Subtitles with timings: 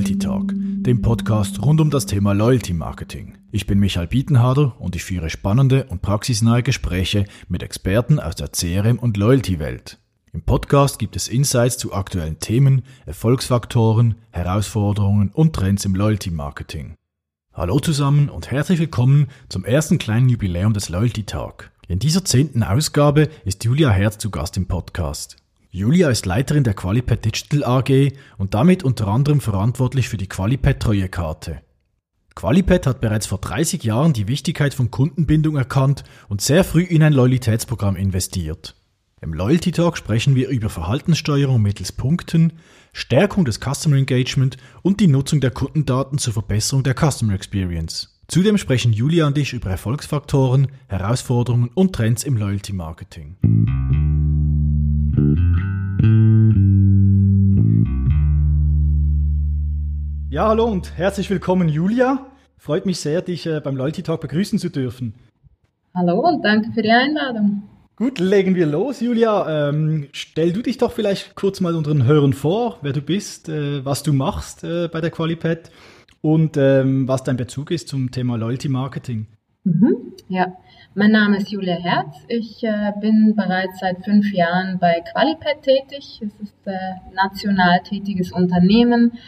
[0.00, 3.36] Loyalty Talk, dem Podcast rund um das Thema Loyalty Marketing.
[3.52, 8.50] Ich bin Michael Bietenharder und ich führe spannende und praxisnahe Gespräche mit Experten aus der
[8.50, 9.98] CRM- und Loyalty-Welt.
[10.32, 16.94] Im Podcast gibt es Insights zu aktuellen Themen, Erfolgsfaktoren, Herausforderungen und Trends im Loyalty Marketing.
[17.52, 21.72] Hallo zusammen und herzlich willkommen zum ersten kleinen Jubiläum des Loyalty Talk.
[21.88, 25.36] In dieser zehnten Ausgabe ist Julia Herz zu Gast im Podcast.
[25.72, 30.80] Julia ist Leiterin der Qualipad Digital AG und damit unter anderem verantwortlich für die Qualipad
[30.80, 31.60] Treuekarte.
[32.34, 37.04] Qualipad hat bereits vor 30 Jahren die Wichtigkeit von Kundenbindung erkannt und sehr früh in
[37.04, 38.74] ein Loyalitätsprogramm investiert.
[39.20, 42.54] Im Loyalty Talk sprechen wir über Verhaltenssteuerung mittels Punkten,
[42.92, 48.20] Stärkung des Customer Engagement und die Nutzung der Kundendaten zur Verbesserung der Customer Experience.
[48.26, 53.36] Zudem sprechen Julia und ich über Erfolgsfaktoren, Herausforderungen und Trends im Loyalty Marketing.
[60.32, 62.24] Ja, hallo und herzlich willkommen, Julia.
[62.56, 65.14] Freut mich sehr, dich äh, beim Loyalty Talk begrüßen zu dürfen.
[65.92, 67.64] Hallo und danke für die Einladung.
[67.96, 69.70] Gut, legen wir los, Julia.
[69.70, 73.84] Ähm, stell du dich doch vielleicht kurz mal unseren Hörern vor, wer du bist, äh,
[73.84, 75.72] was du machst äh, bei der Qualipad
[76.20, 79.26] und ähm, was dein Bezug ist zum Thema Loyalty Marketing.
[79.64, 80.46] Mhm, ja,
[80.94, 82.14] mein Name ist Julia Herz.
[82.28, 86.20] Ich äh, bin bereits seit fünf Jahren bei Qualipad tätig.
[86.22, 89.18] Es ist ein äh, national tätiges Unternehmen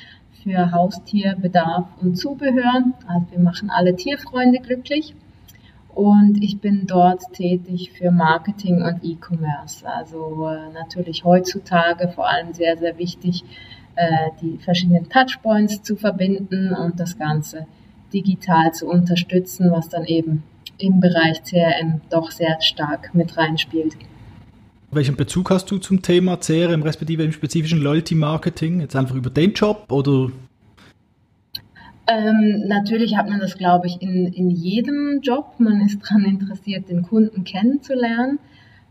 [0.43, 2.85] für Haustierbedarf und Zubehör.
[3.07, 5.15] Also wir machen alle Tierfreunde glücklich.
[5.95, 9.87] Und ich bin dort tätig für Marketing und E-Commerce.
[9.87, 13.45] Also äh, natürlich heutzutage vor allem sehr, sehr wichtig,
[13.95, 17.67] äh, die verschiedenen Touchpoints zu verbinden und das Ganze
[18.13, 20.45] digital zu unterstützen, was dann eben
[20.79, 23.97] im Bereich CRM doch sehr stark mit reinspielt.
[24.95, 28.81] Welchen Bezug hast du zum Thema CRM, respektive im spezifischen Loyalty Marketing?
[28.81, 30.31] Jetzt einfach über den Job oder?
[32.07, 35.55] Ähm, natürlich hat man das, glaube ich, in, in jedem Job.
[35.57, 38.39] Man ist daran interessiert, den Kunden kennenzulernen.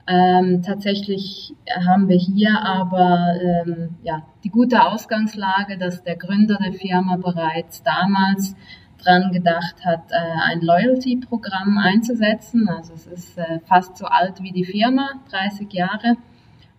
[0.08, 1.54] Ähm, tatsächlich
[1.86, 7.84] haben wir hier aber ähm, ja, die gute Ausgangslage, dass der Gründer der Firma bereits
[7.84, 8.56] damals
[9.04, 12.70] dran gedacht hat, äh, ein Loyalty-Programm einzusetzen.
[12.70, 16.16] Also es ist äh, fast so alt wie die Firma, 30 Jahre.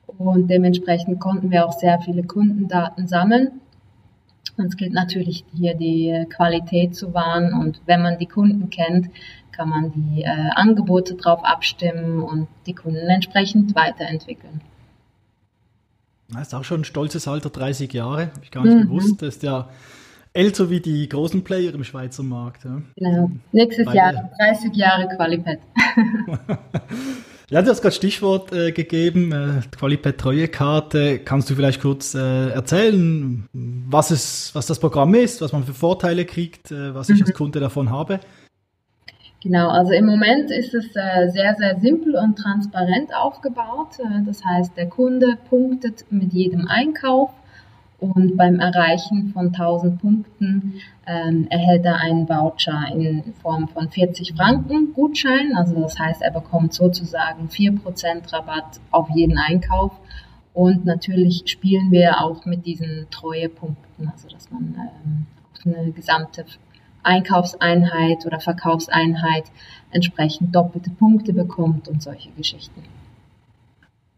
[0.07, 3.61] Und dementsprechend konnten wir auch sehr viele Kundendaten sammeln.
[4.57, 7.55] Und es gilt natürlich hier die Qualität zu wahren.
[7.55, 9.09] Und wenn man die Kunden kennt,
[9.53, 14.61] kann man die äh, Angebote darauf abstimmen und die Kunden entsprechend weiterentwickeln.
[16.33, 18.29] Das ist auch schon ein stolzes Alter, 30 Jahre.
[18.29, 18.83] Habe ich gar nicht mhm.
[18.83, 19.21] gewusst.
[19.21, 19.69] Das ist ja
[20.35, 22.65] älter wie die großen Player im Schweizer Markt.
[22.65, 22.83] Ja.
[22.97, 23.31] Genau.
[23.53, 25.59] Nächstes Weil, Jahr 30 Jahre Qualipad.
[27.51, 31.19] ja, du hast gerade Stichwort äh, gegeben, äh, Qualipad Treuekarte.
[31.19, 35.75] Kannst du vielleicht kurz äh, erzählen, was, es, was das Programm ist, was man für
[35.75, 37.27] Vorteile kriegt, äh, was ich mhm.
[37.27, 38.21] als Kunde davon habe?
[39.43, 43.99] Genau, also im Moment ist es äh, sehr, sehr simpel und transparent aufgebaut.
[43.99, 47.31] Äh, das heißt, der Kunde punktet mit jedem Einkauf
[48.03, 50.75] und beim Erreichen von 1000 Punkten
[51.07, 55.55] ähm, erhält er einen Voucher in Form von 40 Franken Gutschein.
[55.57, 59.93] Also das heißt, er bekommt sozusagen 4% Rabatt auf jeden Einkauf.
[60.53, 64.75] Und natürlich spielen wir auch mit diesen Treuepunkten, also dass man
[65.05, 66.45] ähm, auf eine gesamte
[67.05, 69.45] Einkaufseinheit oder Verkaufseinheit
[69.93, 72.83] entsprechend doppelte Punkte bekommt und solche Geschichten.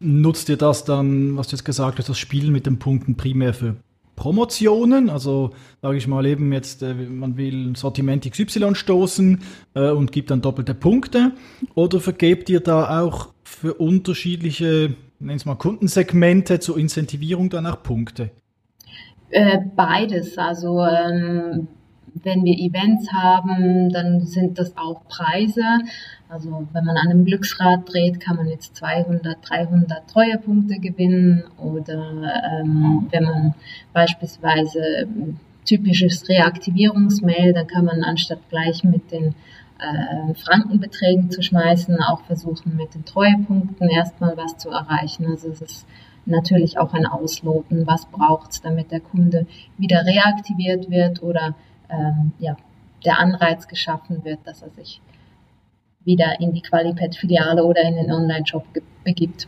[0.06, 3.54] Nutzt ihr das dann, was du jetzt gesagt hast, das Spielen mit den Punkten primär
[3.54, 3.76] für
[4.16, 5.09] Promotionen?
[5.09, 9.41] Also sage ich mal eben jetzt, äh, man will Sortiment XY stoßen
[9.72, 11.32] äh, und gibt dann doppelte Punkte.
[11.75, 17.82] Oder vergebt ihr da auch für unterschiedliche, nennen es mal Kundensegmente zur Incentivierung dann auch
[17.82, 18.31] Punkte?
[19.31, 20.36] Äh, beides.
[20.36, 21.69] Also ähm,
[22.22, 25.64] wenn wir Events haben, dann sind das auch Preise.
[26.28, 31.44] Also wenn man an einem Glücksrad dreht, kann man jetzt 200, 300 Treuepunkte gewinnen.
[31.59, 33.54] Oder ähm, wenn man
[33.92, 35.09] beispielsweise
[35.65, 39.34] typisches Reaktivierungsmail, dann kann man anstatt gleich mit den
[39.78, 45.27] äh, Frankenbeträgen zu schmeißen, auch versuchen mit den Treuepunkten erstmal was zu erreichen.
[45.27, 45.86] Also es ist
[46.27, 49.47] natürlich auch ein Ausloten, was braucht es, damit der Kunde
[49.77, 51.54] wieder reaktiviert wird oder
[51.91, 52.57] ähm, ja,
[53.04, 55.01] der Anreiz geschaffen wird, dass er sich
[56.04, 58.65] wieder in die Qualipad-Filiale oder in den Online-Shop
[59.04, 59.47] begibt.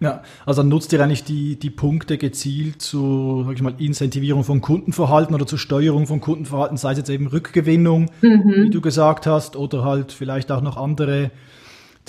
[0.00, 4.62] Ja, also nutzt ihr eigentlich die, die Punkte gezielt zur sag ich mal, Incentivierung von
[4.62, 8.64] Kundenverhalten oder zur Steuerung von Kundenverhalten, sei es jetzt eben Rückgewinnung, mhm.
[8.64, 11.30] wie du gesagt hast, oder halt vielleicht auch noch andere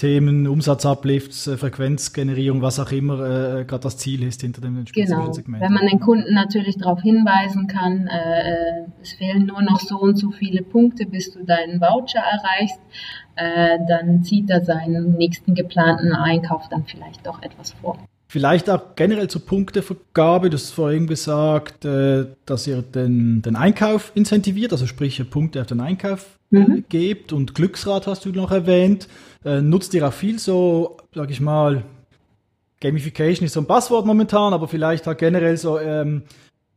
[0.01, 5.21] Themen, Umsatzuplifts, äh, Frequenzgenerierung, was auch immer äh, gerade das Ziel ist hinter dem spezifischen
[5.21, 5.31] genau.
[5.31, 5.62] Segment.
[5.62, 10.18] Wenn man den Kunden natürlich darauf hinweisen kann, äh, es fehlen nur noch so und
[10.18, 12.80] so viele Punkte, bis du deinen Voucher erreichst,
[13.36, 18.00] äh, dann zieht er seinen nächsten geplanten Einkauf dann vielleicht doch etwas vor.
[18.31, 20.50] Vielleicht auch generell zur Punktevergabe.
[20.50, 25.68] Du hast vorhin gesagt, äh, dass ihr den, den Einkauf incentiviert, also sprich Punkte auf
[25.68, 26.86] den Einkauf äh, mhm.
[26.88, 29.10] gebt und Glücksrad hast du noch erwähnt.
[29.44, 31.83] Äh, nutzt ihr auch viel so, sag ich mal,
[32.80, 36.22] Gamification ist so ein Passwort momentan, aber vielleicht halt generell so ähm,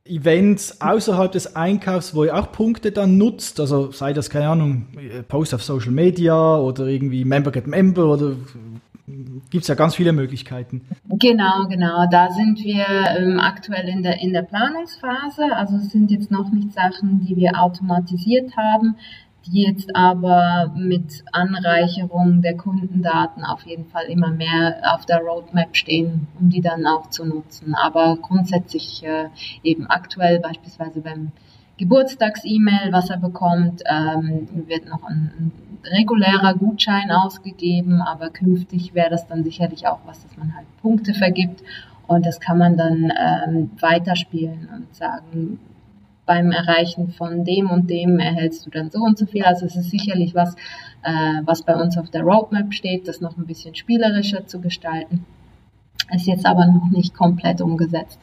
[0.05, 4.89] Events außerhalb des Einkaufs, wo ihr auch Punkte dann nutzt, also sei das, keine Ahnung,
[5.29, 8.33] Post auf Social Media oder irgendwie Member get Member oder
[9.55, 10.83] gibt es ja ganz viele Möglichkeiten.
[11.09, 12.06] Genau, genau.
[12.11, 12.87] Da sind wir
[13.17, 15.45] ähm, aktuell in der, in der Planungsphase.
[15.55, 18.97] Also es sind jetzt noch nicht Sachen, die wir automatisiert haben,
[19.47, 25.77] die jetzt aber mit Anreicherung der Kundendaten auf jeden Fall immer mehr auf der Roadmap
[25.77, 27.77] stehen, um die dann auch zu nutzen.
[27.77, 29.29] Aber grundsätzlich äh,
[29.62, 31.31] eben aktuell beispielsweise beim
[31.76, 35.53] Geburtstags-E-Mail, was er bekommt, ähm, wird noch ein, ein
[35.85, 41.15] regulärer Gutschein ausgegeben, aber künftig wäre das dann sicherlich auch was, dass man halt Punkte
[41.15, 41.62] vergibt
[42.06, 45.59] und das kann man dann ähm, weiterspielen und sagen,
[46.26, 49.44] beim Erreichen von dem und dem erhältst du dann so und so viel.
[49.44, 50.55] Also es ist sicherlich was,
[51.03, 55.27] äh, was bei uns auf der Roadmap steht, das noch ein bisschen spielerischer zu gestalten.
[56.15, 58.19] Ist jetzt aber noch nicht komplett umgesetzt.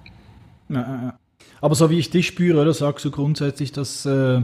[1.61, 4.41] Aber so wie ich dich spüre, oder sagst du grundsätzlich, dass äh,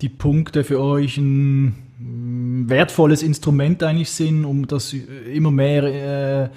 [0.00, 5.82] die Punkte für euch ein wertvolles Instrument eigentlich sind, um das immer mehr
[6.44, 6.48] äh,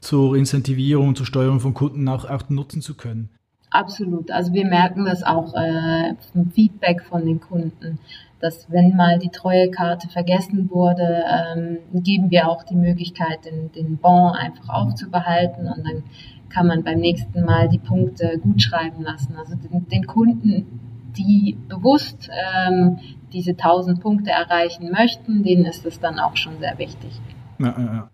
[0.00, 3.28] zur Incentivierung und zur Steuerung von Kunden auch, auch nutzen zu können.
[3.70, 4.30] Absolut.
[4.30, 7.98] Also wir merken das auch äh, vom Feedback von den Kunden,
[8.40, 13.98] dass wenn mal die Treuekarte vergessen wurde, ähm, geben wir auch die Möglichkeit, den, den
[13.98, 16.04] Bon einfach aufzubehalten und dann
[16.50, 19.36] kann man beim nächsten Mal die Punkte gut schreiben lassen.
[19.36, 20.80] Also den, den Kunden,
[21.16, 22.98] die bewusst ähm,
[23.32, 27.20] diese 1000 Punkte erreichen möchten, denen ist es dann auch schon sehr wichtig.
[27.58, 28.10] Ja, ja, ja.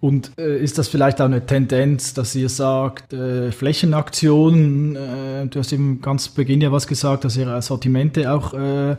[0.00, 5.58] Und äh, ist das vielleicht auch eine Tendenz, dass ihr sagt, äh, Flächenaktionen, äh, du
[5.58, 8.96] hast eben ganz Beginn ja was gesagt, dass ihr Sortimente auch äh,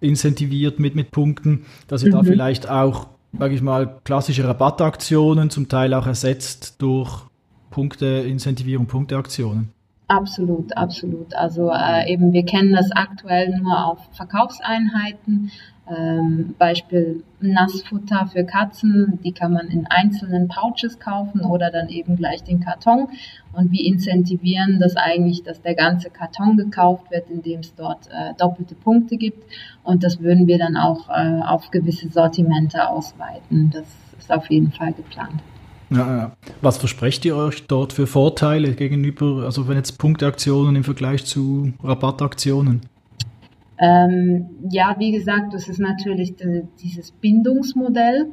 [0.00, 2.12] incentiviert mit, mit Punkten, dass ihr mhm.
[2.12, 3.06] da vielleicht auch,
[3.38, 7.29] sage ich mal, klassische Rabattaktionen zum Teil auch ersetzt durch
[7.70, 9.72] Punkte, Incentivierung, Punkteaktionen?
[10.10, 11.34] Absolut, absolut.
[11.34, 15.52] Also äh, eben, wir kennen das aktuell nur auf Verkaufseinheiten.
[15.88, 22.16] Ähm, Beispiel Nassfutter für Katzen, die kann man in einzelnen Pouches kaufen oder dann eben
[22.16, 23.08] gleich den Karton.
[23.52, 28.34] Und wir incentivieren das eigentlich, dass der ganze Karton gekauft wird, indem es dort äh,
[28.36, 29.44] doppelte Punkte gibt.
[29.84, 33.70] Und das würden wir dann auch äh, auf gewisse Sortimente ausweiten.
[33.72, 33.86] Das
[34.18, 35.40] ist auf jeden Fall geplant.
[35.90, 36.32] Ja, ja.
[36.62, 41.72] Was versprecht ihr euch dort für Vorteile gegenüber, also wenn jetzt Punkteaktionen im Vergleich zu
[41.82, 42.82] Rabattaktionen?
[43.78, 48.26] Ähm, ja, wie gesagt, das ist natürlich die, dieses Bindungsmodell,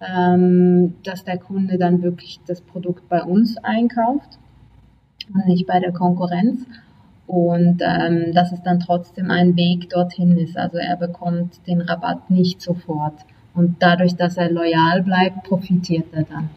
[0.00, 4.38] ähm, dass der Kunde dann wirklich das Produkt bei uns einkauft
[5.32, 6.66] und nicht bei der Konkurrenz.
[7.26, 10.58] Und ähm, dass es dann trotzdem ein Weg dorthin ist.
[10.58, 13.14] Also er bekommt den Rabatt nicht sofort.
[13.54, 16.50] Und dadurch, dass er loyal bleibt, profitiert er dann.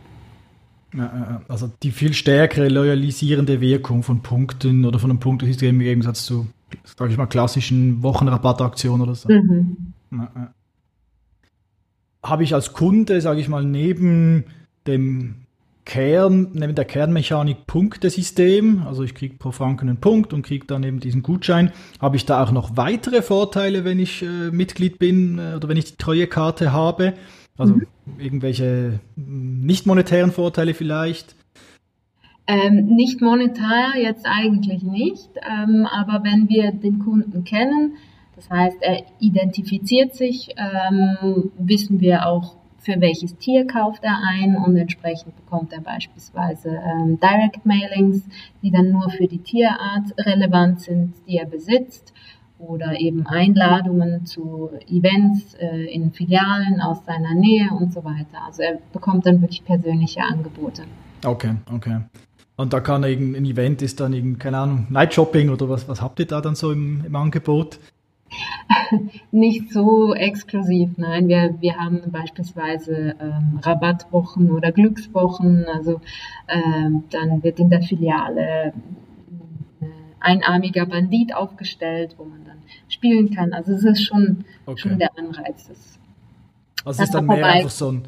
[1.47, 6.47] Also die viel stärkere loyalisierende Wirkung von Punkten oder von einem Punktesystem im Gegensatz zu,
[6.97, 9.29] sage ich mal, klassischen Wochenrabattaktionen oder so.
[9.29, 9.93] Mhm.
[12.23, 14.45] Habe ich als Kunde, sage ich mal, neben
[14.87, 15.45] dem
[15.85, 20.83] Kern, neben der Kernmechanik Punktesystem, also ich kriege pro Franken einen Punkt und kriege dann
[20.83, 21.71] eben diesen Gutschein,
[22.01, 25.77] habe ich da auch noch weitere Vorteile, wenn ich äh, Mitglied bin äh, oder wenn
[25.77, 27.13] ich die Treuekarte habe.
[27.57, 27.87] Also mhm.
[28.19, 31.35] irgendwelche nicht monetären Vorteile vielleicht?
[32.47, 37.95] Ähm, nicht monetär jetzt eigentlich nicht, ähm, aber wenn wir den Kunden kennen,
[38.35, 44.55] das heißt, er identifiziert sich, ähm, wissen wir auch, für welches Tier kauft er ein
[44.57, 48.21] und entsprechend bekommt er beispielsweise ähm, Direct Mailings,
[48.61, 52.13] die dann nur für die Tierart relevant sind, die er besitzt
[52.57, 58.43] oder eben Einladungen zu Events äh, in Filialen aus seiner Nähe und so weiter.
[58.45, 60.83] Also er bekommt dann wirklich persönliche Angebote.
[61.23, 62.01] Okay, okay.
[62.57, 66.01] Und da kann irgendein Event ist dann irgendein, keine Ahnung, Night Shopping oder was, was
[66.01, 67.79] habt ihr da dann so im, im Angebot?
[69.31, 71.27] Nicht so exklusiv, nein.
[71.27, 75.65] Wir, wir haben beispielsweise ähm, Rabattwochen oder Glückswochen.
[75.65, 76.01] Also
[76.47, 78.73] ähm, dann wird in der Filiale
[80.25, 82.57] einarmiger Bandit aufgestellt, wo man dann
[82.89, 83.53] spielen kann.
[83.53, 84.79] Also es ist schon, okay.
[84.79, 85.67] schon der Anreiz.
[85.67, 85.99] Das,
[86.83, 88.03] also es ist dann mehr einfach so ein,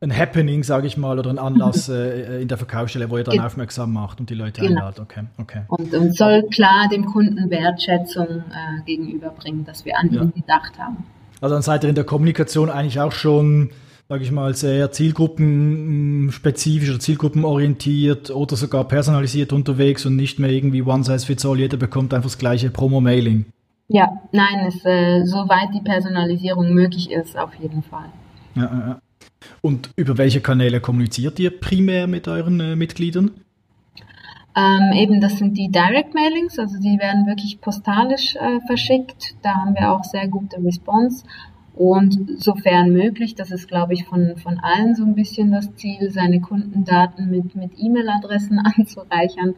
[0.00, 1.94] ein Happening, sage ich mal, oder ein Anlass mhm.
[1.96, 4.80] äh, in der Verkaufsstelle, wo ihr dann aufmerksam macht und die Leute genau.
[4.80, 5.00] einladet.
[5.00, 5.62] Okay, okay.
[5.68, 10.22] Und, und, soll klar dem Kunden Wertschätzung äh, gegenüberbringen, dass wir an ja.
[10.22, 11.04] ihn gedacht haben.
[11.40, 13.70] Also dann seid ihr in der Kommunikation eigentlich auch schon,
[14.12, 20.82] sage ich mal, sehr zielgruppenspezifisch oder zielgruppenorientiert oder sogar personalisiert unterwegs und nicht mehr irgendwie
[20.82, 23.46] one size fits all, jeder bekommt einfach das gleiche Promo-Mailing.
[23.88, 28.10] Ja, nein, es, äh, soweit die Personalisierung möglich ist, auf jeden Fall.
[28.54, 29.00] Ja, ja.
[29.62, 33.30] Und über welche Kanäle kommuniziert ihr primär mit euren äh, Mitgliedern?
[34.54, 39.36] Ähm, eben, das sind die Direct Mailings, also die werden wirklich postalisch äh, verschickt.
[39.40, 41.24] Da haben wir auch sehr gute Response.
[41.74, 46.10] Und sofern möglich, das ist, glaube ich, von, von allen so ein bisschen das Ziel,
[46.10, 49.54] seine Kundendaten mit, mit E-Mail-Adressen anzureichern.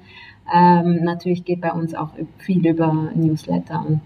[0.54, 4.00] Ähm, natürlich geht bei uns auch viel über Newsletter und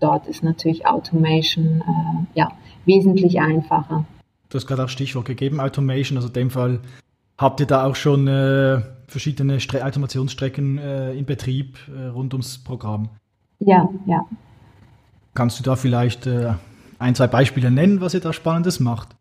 [0.00, 2.52] dort ist natürlich Automation äh, ja,
[2.84, 4.04] wesentlich einfacher.
[4.50, 6.18] Du hast gerade auch Stichwort gegeben, Automation.
[6.18, 6.80] Also in dem Fall
[7.38, 12.58] habt ihr da auch schon äh, verschiedene Stre Automationsstrecken äh, in Betrieb äh, rund ums
[12.58, 13.08] Programm.
[13.60, 14.20] Ja, ja.
[15.32, 16.54] Kannst du da vielleicht äh,
[16.98, 19.16] ein, zwei Beispiele nennen, was ihr da Spannendes macht?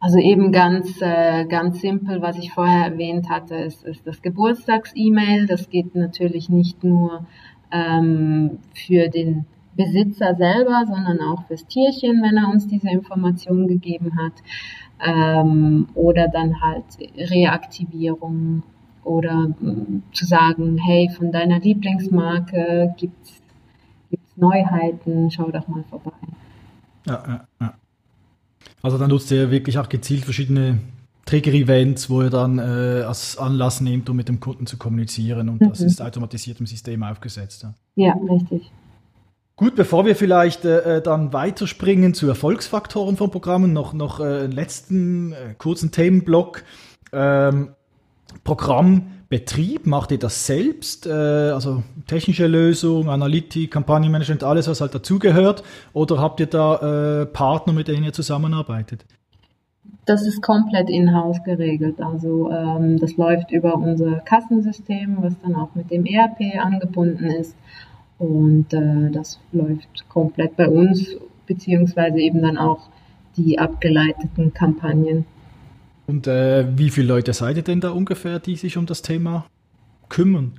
[0.00, 5.46] Also eben ganz, äh, ganz simpel, was ich vorher erwähnt hatte, ist, ist das Geburtstags-E-Mail.
[5.46, 7.26] Das geht natürlich nicht nur
[7.72, 9.46] ähm, für den
[9.76, 14.32] Besitzer selber, sondern auch fürs Tierchen, wenn er uns diese Information gegeben hat.
[15.04, 16.84] Ähm, oder dann halt
[17.16, 18.64] Reaktivierung
[19.04, 23.40] oder äh, zu sagen, hey, von deiner Lieblingsmarke gibt's
[24.10, 26.12] gibt's Neuheiten, schau doch mal vorbei.
[27.08, 27.74] Ja, ja, ja.
[28.82, 30.78] Also dann nutzt ihr wirklich auch gezielt verschiedene
[31.26, 35.60] Trigger-Events, wo ihr dann äh, als Anlass nehmt, um mit dem Kunden zu kommunizieren und
[35.60, 35.68] mhm.
[35.68, 37.64] das ist automatisiert im System aufgesetzt.
[37.64, 38.70] Ja, ja richtig.
[39.56, 44.44] Gut, bevor wir vielleicht äh, äh, dann weiterspringen zu Erfolgsfaktoren von Programmen, noch, noch äh,
[44.44, 46.62] einen letzten äh, kurzen Themenblock.
[47.12, 47.70] Ähm,
[49.28, 51.06] Programmbetrieb, macht ihr das selbst?
[51.06, 55.62] Äh, also technische Lösung, Analytik, Kampagnenmanagement, alles, was halt dazugehört?
[55.92, 59.04] Oder habt ihr da äh, Partner, mit denen ihr zusammenarbeitet?
[60.06, 62.00] Das ist komplett in-house geregelt.
[62.00, 67.54] Also ähm, das läuft über unser Kassensystem, was dann auch mit dem ERP angebunden ist.
[68.18, 71.16] Und äh, das läuft komplett bei uns,
[71.46, 72.88] beziehungsweise eben dann auch
[73.36, 75.26] die abgeleiteten Kampagnen.
[76.08, 79.44] Und äh, wie viele Leute seid ihr denn da ungefähr, die sich um das Thema
[80.08, 80.54] kümmern?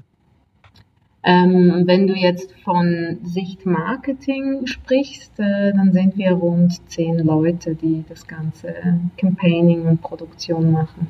[1.24, 7.74] Ähm, wenn du jetzt von Sicht Marketing sprichst, äh, dann sind wir rund zehn Leute,
[7.74, 8.76] die das ganze
[9.18, 11.08] Campaigning und Produktion machen.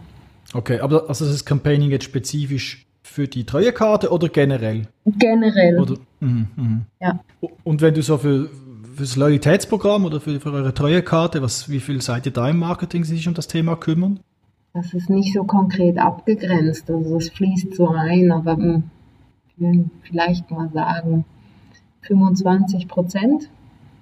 [0.54, 4.88] Okay, aber also das ist Campaigning jetzt spezifisch für die Treuekarte oder generell?
[5.06, 5.80] Generell.
[5.80, 6.82] Oder, mh, mh.
[7.02, 7.20] Ja.
[7.66, 8.48] Und wenn du so für,
[8.96, 12.60] für das Loyalitätsprogramm oder für, für eure Treuekarte, was, wie viel seid ihr da im
[12.60, 14.22] Marketing, die sich um das Thema kümmern?
[14.74, 18.84] Das ist nicht so konkret abgegrenzt, also es fließt so ein, aber hm,
[19.48, 21.26] ich will vielleicht mal sagen
[22.02, 23.50] 25 Prozent.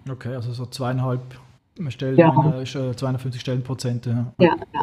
[0.09, 1.21] Okay, also so zweieinhalb
[1.89, 2.61] Stellen, ja.
[2.61, 4.05] äh, 250 Stellenprozent.
[4.07, 4.33] Ja.
[4.39, 4.81] ja, ja.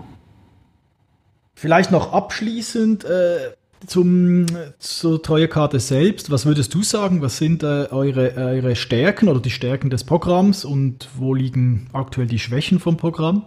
[1.54, 3.52] Vielleicht noch abschließend, äh,
[3.86, 4.46] zum,
[4.78, 7.20] zur Treuekarte selbst, was würdest du sagen?
[7.22, 12.26] Was sind äh, eure, eure Stärken oder die Stärken des Programms und wo liegen aktuell
[12.26, 13.46] die Schwächen vom Programm?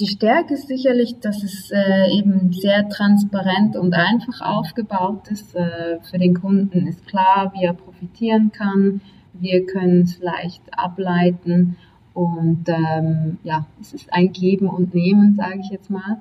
[0.00, 5.54] Die Stärke ist sicherlich, dass es äh, eben sehr transparent und einfach aufgebaut ist.
[5.54, 9.02] Äh, für den Kunden ist klar, wie er profitieren kann.
[9.34, 11.76] Wir können es leicht ableiten
[12.12, 16.20] und ähm, ja, es ist ein Geben und Nehmen, sage ich jetzt mal.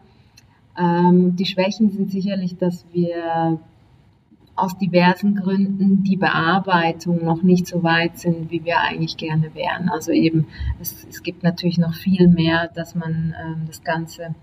[0.77, 3.59] Ähm, die Schwächen sind sicherlich, dass wir
[4.55, 9.89] aus diversen Gründen die Bearbeitung noch nicht so weit sind, wie wir eigentlich gerne wären.
[9.89, 10.47] Also eben,
[10.79, 14.35] es, es gibt natürlich noch viel mehr, dass man ähm, das Ganze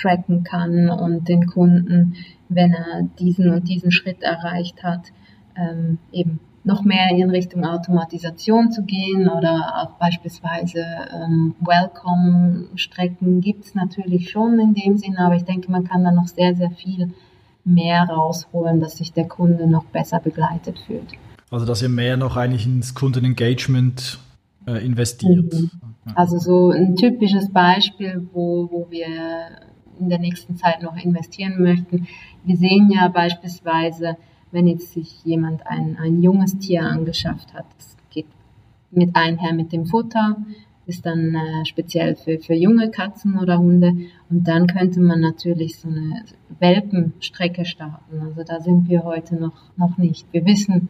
[0.00, 2.14] tracken kann und den Kunden,
[2.48, 5.12] wenn er diesen und diesen Schritt erreicht hat,
[5.56, 13.64] ähm, eben noch mehr in Richtung Automatisation zu gehen oder auch beispielsweise ähm, Welcome-Strecken gibt
[13.64, 16.70] es natürlich schon in dem Sinne, aber ich denke, man kann da noch sehr, sehr
[16.70, 17.12] viel
[17.68, 21.12] mehr rausholen, dass sich der Kunde noch besser begleitet fühlt.
[21.50, 24.18] Also dass ihr mehr noch eigentlich ins Kundenengagement
[24.66, 25.52] äh, investiert.
[25.52, 25.70] Mhm.
[26.14, 29.06] Also so ein typisches Beispiel, wo, wo wir
[29.98, 32.06] in der nächsten Zeit noch investieren möchten.
[32.44, 34.16] Wir sehen ja beispielsweise,
[34.52, 37.66] wenn jetzt sich jemand ein, ein junges Tier angeschafft hat.
[37.76, 38.26] Das geht
[38.90, 40.36] mit einher mit dem Futter,
[40.88, 43.92] ist dann äh, speziell für, für junge Katzen oder Hunde.
[44.30, 46.24] Und dann könnte man natürlich so eine
[46.58, 48.22] Welpenstrecke starten.
[48.22, 50.26] Also da sind wir heute noch, noch nicht.
[50.32, 50.88] Wir wissen,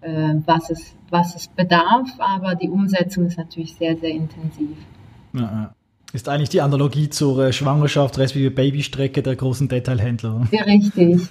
[0.00, 4.76] äh, was, es, was es bedarf, aber die Umsetzung ist natürlich sehr, sehr intensiv.
[5.34, 5.74] Ja,
[6.14, 10.48] Ist eigentlich die Analogie zur äh, Schwangerschaft respektive Babystrecke der großen Detailhändler.
[10.52, 11.20] Ja, richtig.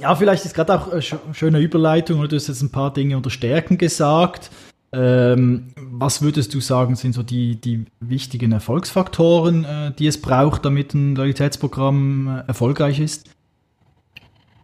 [0.00, 3.30] ja, vielleicht ist gerade auch eine schöne Überleitung, du hast jetzt ein paar Dinge unter
[3.30, 4.50] Stärken gesagt.
[4.90, 10.64] Ähm, was würdest du sagen, sind so die, die wichtigen Erfolgsfaktoren, äh, die es braucht,
[10.64, 13.30] damit ein Loyalitätsprogramm äh, erfolgreich ist?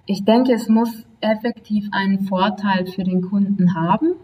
[0.06, 4.14] Ich denke, es muss effektiv einen Vorteil für den Kunden haben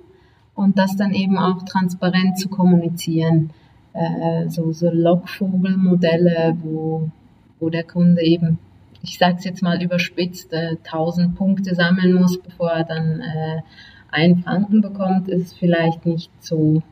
[0.55, 3.51] und das dann eben auch transparent zu kommunizieren.
[3.93, 7.11] Äh, so, so Lockvogelmodelle, wo,
[7.59, 8.59] wo der Kunde eben,
[9.03, 13.63] ich sage es jetzt mal überspitzt, äh, 1000 Punkte sammeln muss, bevor er dann äh,
[14.11, 16.83] einen Franken bekommt, ist vielleicht nicht so,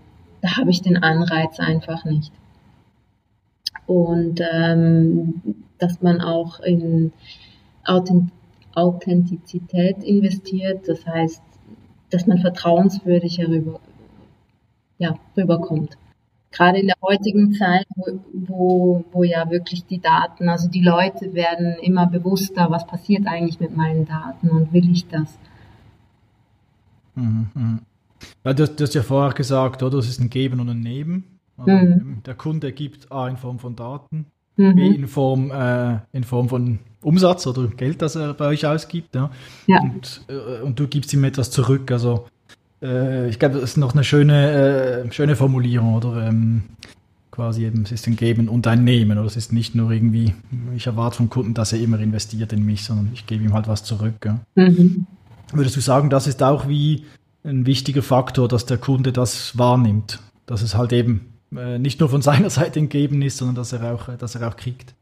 [0.41, 2.33] da habe ich den Anreiz einfach nicht.
[3.87, 5.43] Und ähm,
[5.79, 7.13] dass man auch in
[8.75, 11.43] Authentizität investiert, das heißt,
[12.11, 13.81] dass man vertrauenswürdig herüber,
[14.99, 15.97] ja, rüberkommt.
[16.51, 21.35] Gerade in der heutigen Zeit, wo, wo, wo ja wirklich die Daten, also die Leute
[21.35, 25.39] werden immer bewusster, was passiert eigentlich mit meinen Daten und will ich das?
[27.15, 27.79] Mhm, mhm.
[28.45, 29.99] Ja, du, du, hast ja vorher gesagt, oder?
[29.99, 31.25] Das ist ein Geben und ein Nehmen.
[31.57, 32.23] Also mhm.
[32.25, 34.27] Der Kunde gibt A in Form von Daten,
[34.57, 34.75] mhm.
[34.75, 39.15] B in Form, äh, in Form von Umsatz oder Geld, das er bei euch ausgibt.
[39.15, 39.31] Ja?
[39.67, 39.81] ja.
[39.81, 41.91] Und, äh, und, du gibst ihm etwas zurück.
[41.91, 42.27] Also
[42.83, 46.27] äh, ich glaube, das ist noch eine schöne, äh, schöne Formulierung, oder?
[46.27, 46.63] Ähm,
[47.39, 49.17] quasi eben, es ist ein Geben und ein Nehmen.
[49.17, 50.35] Oder es ist nicht nur irgendwie,
[50.75, 53.69] ich erwarte vom Kunden, dass er immer investiert in mich, sondern ich gebe ihm halt
[53.69, 54.17] was zurück.
[54.25, 54.41] Ja?
[54.57, 55.07] Mhm.
[55.53, 57.05] Würdest du sagen, das ist auch wie
[57.45, 60.19] ein wichtiger Faktor, dass der Kunde das wahrnimmt?
[60.47, 63.95] Dass es halt eben äh, nicht nur von seiner Seite entgeben ist, sondern dass er
[63.95, 64.95] auch, dass er auch kriegt?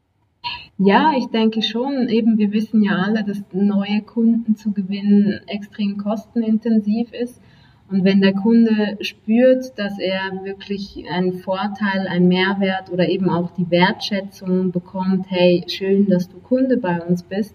[0.78, 2.08] Ja, ich denke schon.
[2.10, 7.40] Eben, wir wissen ja alle, dass neue Kunden zu gewinnen extrem kostenintensiv ist.
[7.88, 13.50] Und wenn der Kunde spürt, dass er wirklich einen Vorteil, einen Mehrwert oder eben auch
[13.56, 17.54] die Wertschätzung bekommt, hey, schön, dass du Kunde bei uns bist,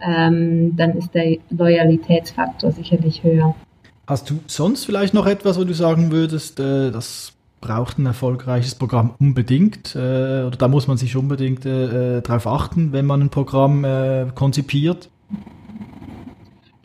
[0.00, 3.54] ähm, dann ist der Loyalitätsfaktor sicherlich höher.
[4.06, 8.76] Hast du sonst vielleicht noch etwas, wo du sagen würdest, äh, das braucht ein erfolgreiches
[8.76, 13.30] Programm unbedingt äh, oder da muss man sich unbedingt äh, darauf achten, wenn man ein
[13.30, 15.08] Programm äh, konzipiert?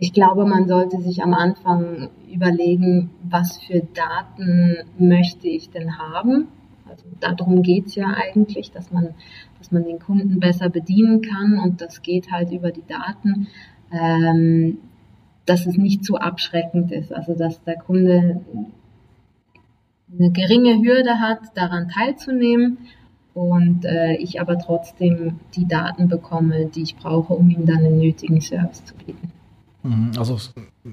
[0.04, 6.48] Ich glaube, man sollte sich am Anfang überlegen, was für Daten möchte ich denn haben.
[6.90, 9.10] Also darum geht es ja eigentlich, dass man
[9.60, 13.48] dass man den Kunden besser bedienen kann und das geht halt über die Daten,
[13.92, 14.80] ähm,
[15.46, 17.14] dass es nicht zu abschreckend ist.
[17.14, 18.42] Also dass der Kunde
[20.18, 22.80] eine geringe Hürde hat, daran teilzunehmen
[23.36, 28.00] und äh, ich aber trotzdem die Daten bekomme, die ich brauche, um ihm dann den
[28.00, 29.32] nötigen Service zu bieten.
[29.84, 30.12] Mhm.
[30.18, 30.38] Also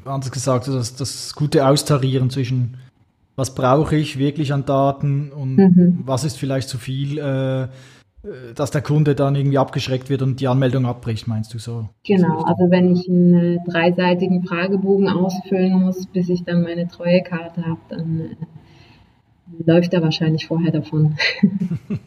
[0.04, 2.76] anders gesagt, das, das gute Austarieren zwischen
[3.38, 5.98] was brauche ich wirklich an Daten und mhm.
[6.04, 7.68] was ist vielleicht zu viel, äh, äh,
[8.56, 11.88] dass der Kunde dann irgendwie abgeschreckt wird und die Anmeldung abbricht, meinst du so?
[12.04, 17.64] Genau, also wenn ich einen äh, dreiseitigen Fragebogen ausfüllen muss, bis ich dann meine Treuekarte
[17.64, 18.36] habe, dann äh,
[19.64, 21.16] läuft er wahrscheinlich vorher davon.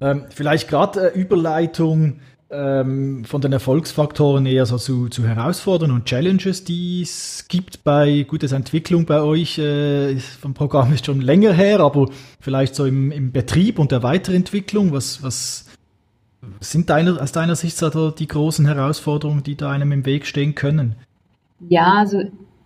[0.00, 2.20] ähm, vielleicht gerade äh, Überleitung
[2.54, 8.24] ähm, von den Erfolgsfaktoren eher so zu, zu Herausforderungen und Challenges, die es gibt bei
[8.28, 9.58] gutes Entwicklung bei euch.
[9.58, 12.08] Äh, vom Programm ist schon länger her, aber
[12.40, 14.92] vielleicht so im, im Betrieb und der Weiterentwicklung.
[14.92, 15.66] Was, was
[16.60, 20.54] sind deiner, aus deiner Sicht so die großen Herausforderungen, die da einem im Weg stehen
[20.54, 20.96] können?
[21.68, 22.22] Ja, also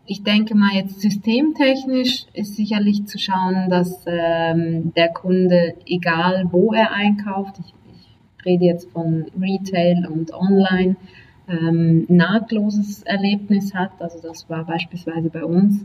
[0.07, 6.73] ich denke mal jetzt systemtechnisch ist sicherlich zu schauen, dass ähm, der Kunde, egal wo
[6.73, 7.75] er einkauft, ich
[8.45, 10.97] rede jetzt von Retail und Online,
[11.49, 13.93] ähm, nahtloses Erlebnis hat.
[14.01, 15.85] Also das war beispielsweise bei uns.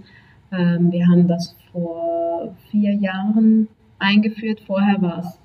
[0.51, 3.67] Ähm, wir haben das vor vier Jahren
[3.99, 4.61] eingeführt.
[4.61, 5.39] Vorher war es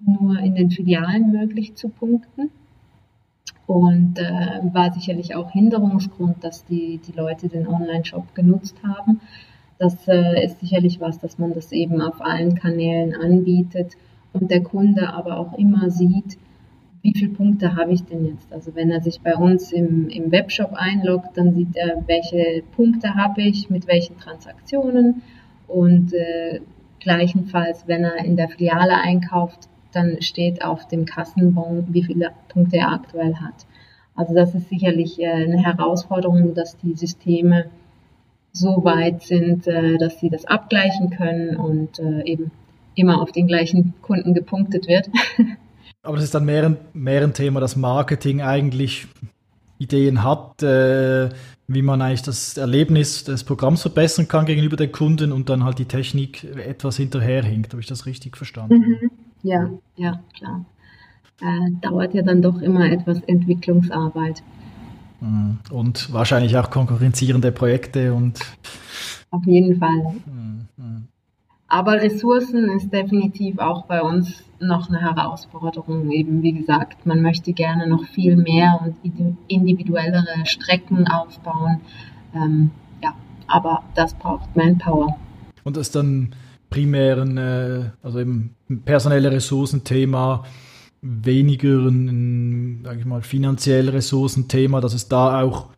[0.00, 2.50] nur in den Filialen möglich zu punkten.
[3.66, 9.20] Und äh, war sicherlich auch Hinderungsgrund, dass die, die Leute den Online-Shop genutzt haben.
[9.78, 13.96] Das äh, ist sicherlich was, dass man das eben auf allen Kanälen anbietet
[14.32, 16.38] und der Kunde aber auch immer sieht,
[17.02, 18.52] wie viele Punkte habe ich denn jetzt?
[18.52, 23.14] Also wenn er sich bei uns im, im Webshop einloggt, dann sieht er, welche Punkte
[23.14, 25.22] habe ich, mit welchen Transaktionen
[25.66, 26.60] und äh,
[27.00, 32.76] gleichenfalls, wenn er in der Filiale einkauft, dann steht auf dem Kassenbon, wie viele Punkte
[32.76, 33.66] er aktuell hat.
[34.14, 37.66] Also das ist sicherlich äh, eine Herausforderung, dass die Systeme
[38.52, 42.50] so weit sind, äh, dass sie das abgleichen können und äh, eben
[42.94, 45.10] immer auf den gleichen Kunden gepunktet wird.
[46.02, 49.06] Aber das ist dann mehr ein, mehr ein Thema, das Marketing eigentlich
[49.78, 51.28] Ideen hat, äh,
[51.68, 55.78] wie man eigentlich das Erlebnis des Programms verbessern kann gegenüber den Kunden und dann halt
[55.78, 57.72] die Technik etwas hinterherhinkt.
[57.72, 58.78] Habe ich das richtig verstanden?
[58.78, 59.10] Mhm.
[59.42, 60.64] Ja, ja, klar.
[61.40, 64.42] Äh, dauert ja dann doch immer etwas Entwicklungsarbeit.
[65.20, 65.58] Mhm.
[65.70, 68.40] Und wahrscheinlich auch konkurrenzierende Projekte und.
[69.30, 70.16] Auf jeden Fall.
[70.26, 71.08] Mhm.
[71.72, 76.10] Aber Ressourcen ist definitiv auch bei uns noch eine Herausforderung.
[76.10, 78.94] Eben wie gesagt, man möchte gerne noch viel mehr und
[79.48, 81.80] individuellere Strecken aufbauen.
[82.34, 83.14] Ähm, ja,
[83.46, 85.16] aber das braucht Manpower.
[85.64, 86.34] Und das ist dann
[86.68, 88.54] primär ein, äh, also eben
[88.84, 90.44] personelle Ressourcenthema,
[91.00, 95.68] weniger ein, sag ich mal, finanzielle Ressourcenthema, dass es da auch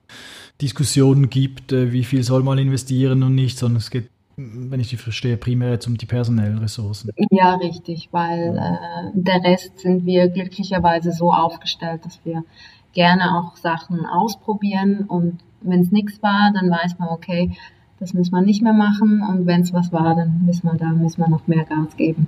[0.60, 4.88] Diskussionen gibt, äh, wie viel soll man investieren und nicht, sondern es geht wenn ich
[4.88, 7.10] die verstehe, primär jetzt um die personellen Ressourcen.
[7.30, 12.44] Ja, richtig, weil äh, der Rest sind wir glücklicherweise so aufgestellt, dass wir
[12.92, 17.56] gerne auch Sachen ausprobieren und wenn es nichts war, dann weiß man, okay,
[17.98, 20.90] das müssen wir nicht mehr machen und wenn es was war, dann müssen wir da
[20.90, 22.26] müssen wir noch mehr Gas geben.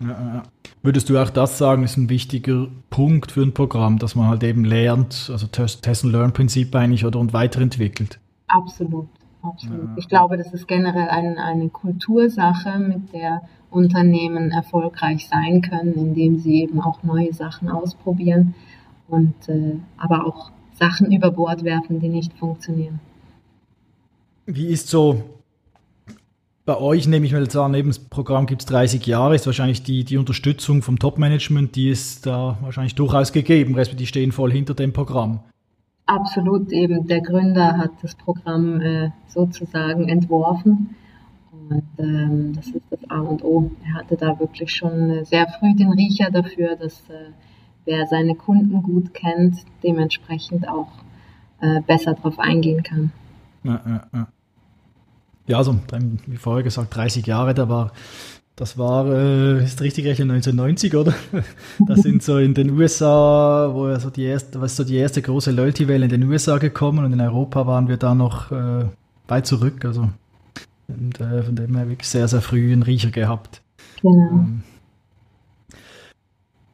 [0.00, 0.42] Ja, ja.
[0.82, 4.44] Würdest du auch das sagen, ist ein wichtiger Punkt für ein Programm, dass man halt
[4.44, 8.20] eben lernt, also Test-and-Learn-Prinzip eigentlich oder und weiterentwickelt?
[8.46, 9.08] Absolut
[9.46, 9.88] absolut.
[9.88, 9.94] Ja.
[9.96, 16.38] Ich glaube, das ist generell ein, eine Kultursache, mit der Unternehmen erfolgreich sein können, indem
[16.38, 18.54] sie eben auch neue Sachen ausprobieren
[19.08, 23.00] und äh, aber auch Sachen über Bord werfen, die nicht funktionieren.
[24.46, 25.22] Wie ist so
[26.66, 29.46] bei euch, nehme ich mal jetzt an, neben das Programm gibt es 30 Jahre, ist
[29.46, 34.32] wahrscheinlich die, die Unterstützung vom Top-Management, die ist da wahrscheinlich durchaus gegeben, respektive die stehen
[34.32, 35.40] voll hinter dem Programm.
[36.06, 40.94] Absolut, eben der Gründer hat das Programm äh, sozusagen entworfen.
[41.68, 43.72] Und ähm, das ist das A und O.
[43.84, 47.32] Er hatte da wirklich schon äh, sehr früh den Riecher dafür, dass äh,
[47.84, 50.92] wer seine Kunden gut kennt, dementsprechend auch
[51.60, 53.10] äh, besser darauf eingehen kann.
[53.64, 54.28] Ja, ja, ja.
[55.48, 55.76] ja, also
[56.26, 57.90] wie vorher gesagt, 30 Jahre, da war
[58.56, 61.14] das war, äh, ist richtig rechnen, 1990, oder?
[61.86, 65.50] Das sind so in den USA, wo so die erste, was so die erste große
[65.50, 68.86] Loyalty-Welle in den USA gekommen und in Europa waren wir da noch äh,
[69.28, 70.08] weit zurück, also
[70.88, 73.60] und, äh, von dem her wirklich sehr, sehr früh einen Riecher gehabt.
[74.00, 74.30] Genau.
[74.32, 74.62] Ähm,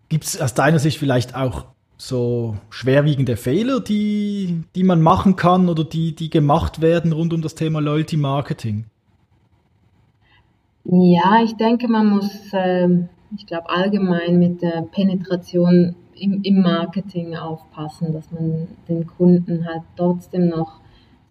[0.08, 1.64] Gibt es aus deiner Sicht vielleicht auch
[1.96, 7.42] so schwerwiegende Fehler, die, die man machen kann oder die, die gemacht werden rund um
[7.42, 8.84] das Thema Loyalty Marketing?
[10.84, 12.88] Ja, ich denke, man muss, äh,
[13.36, 19.82] ich glaube, allgemein mit der Penetration im, im Marketing aufpassen, dass man den Kunden halt
[19.96, 20.80] trotzdem noch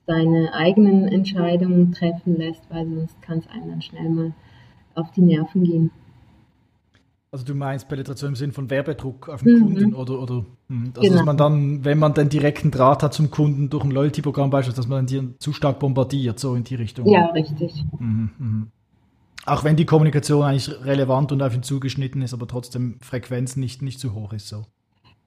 [0.08, 4.34] seine eigenen Entscheidungen treffen lässt, weil sonst kann es einem dann schnell mal
[4.96, 5.92] auf die Nerven gehen.
[7.34, 9.62] Also du meinst Penetration im Sinn von Werbedruck auf den mhm.
[9.62, 11.16] Kunden oder, oder hm, also genau.
[11.16, 14.82] dass man dann, wenn man den direkten Draht hat zum Kunden durch ein Loyalty-Programm beispielsweise,
[14.82, 17.08] dass man dann zu stark bombardiert, so in die Richtung.
[17.08, 17.86] Ja, richtig.
[18.00, 18.68] Mhm, mh.
[19.46, 23.82] Auch wenn die Kommunikation eigentlich relevant und auf ihn zugeschnitten ist, aber trotzdem Frequenz nicht,
[23.82, 24.66] nicht zu hoch ist so.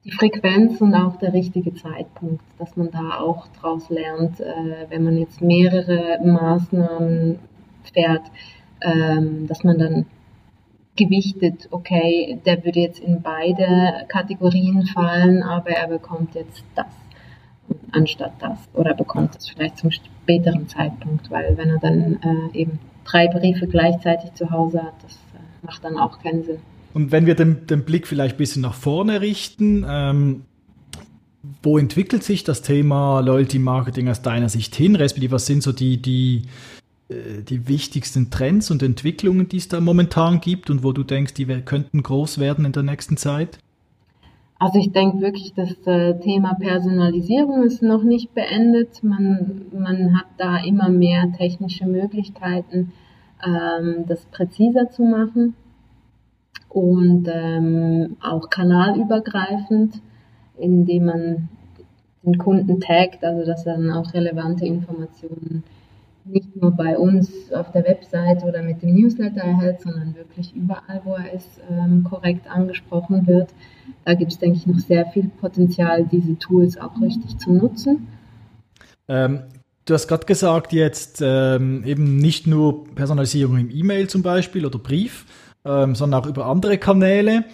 [0.04, 5.02] Die Frequenz und auch der richtige Zeitpunkt, dass man da auch draus lernt, äh, wenn
[5.02, 7.38] man jetzt mehrere Maßnahmen
[7.92, 8.22] fährt,
[8.82, 10.06] ähm, dass man dann
[10.96, 16.86] gewichtet, okay, der würde jetzt in beide Kategorien fallen, aber er bekommt jetzt das
[17.92, 22.78] anstatt das oder bekommt es vielleicht zum späteren Zeitpunkt, weil wenn er dann äh, eben
[23.04, 24.94] drei Briefe gleichzeitig zu Hause hat.
[25.02, 26.58] Das äh, macht dann auch keinen Sinn.
[26.92, 30.42] Und wenn wir den, den Blick vielleicht ein bisschen nach vorne richten, ähm,
[31.62, 34.96] wo entwickelt sich das Thema Loyalty Marketing aus deiner Sicht hin?
[34.96, 36.42] Respektive, was sind so die, die,
[37.08, 41.34] äh, die wichtigsten Trends und Entwicklungen, die es da momentan gibt und wo du denkst,
[41.34, 43.58] die könnten groß werden in der nächsten Zeit?
[44.58, 49.02] Also ich denke wirklich, das äh, Thema Personalisierung ist noch nicht beendet.
[49.02, 52.92] Man, man hat da immer mehr technische Möglichkeiten,
[53.44, 55.54] ähm, das präziser zu machen
[56.68, 60.00] und ähm, auch kanalübergreifend,
[60.58, 61.48] indem man
[62.22, 65.62] den Kunden taggt, also dass er dann auch relevante Informationen
[66.24, 71.00] nicht nur bei uns auf der Website oder mit dem Newsletter erhält, sondern wirklich überall,
[71.04, 73.50] wo er ist, ähm, korrekt angesprochen wird.
[74.04, 78.06] Da gibt es, denke ich, noch sehr viel Potenzial, diese Tools auch richtig zu nutzen.
[79.08, 79.40] Ähm,
[79.84, 84.78] du hast gerade gesagt, jetzt ähm, eben nicht nur Personalisierung im E-Mail zum Beispiel oder
[84.78, 85.26] Brief,
[85.64, 87.44] ähm, sondern auch über andere Kanäle.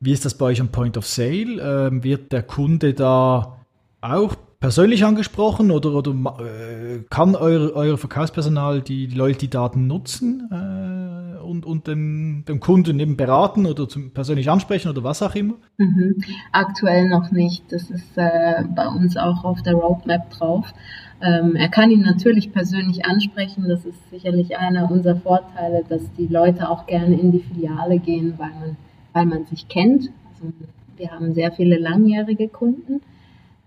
[0.00, 1.88] Wie ist das bei euch am Point of Sale?
[1.88, 3.56] Ähm, wird der Kunde da
[4.00, 10.48] auch persönlich angesprochen oder, oder äh, kann euer, euer Verkaufspersonal die Loyalty-Daten nutzen?
[10.50, 15.34] Äh, und, und dem, dem Kunden eben beraten oder zum persönlich ansprechen oder was auch
[15.34, 15.54] immer?
[15.78, 16.16] Mhm.
[16.52, 17.64] Aktuell noch nicht.
[17.70, 20.74] Das ist äh, bei uns auch auf der Roadmap drauf.
[21.22, 23.68] Ähm, er kann ihn natürlich persönlich ansprechen.
[23.68, 28.34] Das ist sicherlich einer unserer Vorteile, dass die Leute auch gerne in die Filiale gehen,
[28.36, 28.76] weil man,
[29.12, 30.10] weil man sich kennt.
[30.32, 30.52] Also
[30.96, 33.00] wir haben sehr viele langjährige Kunden.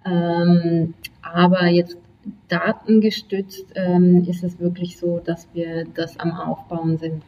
[0.05, 1.97] Ähm, aber jetzt
[2.47, 7.23] datengestützt ähm, ist es wirklich so, dass wir das am Aufbauen sind.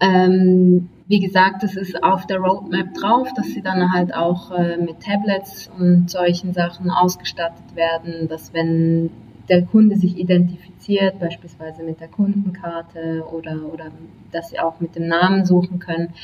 [0.00, 4.76] Ähm, wie gesagt, es ist auf der Roadmap drauf, dass sie dann halt auch äh,
[4.76, 9.10] mit Tablets und solchen Sachen ausgestattet werden, dass wenn
[9.48, 13.90] der Kunde sich identifiziert, beispielsweise mit der Kundenkarte oder, oder
[14.32, 16.14] dass sie auch mit dem Namen suchen können,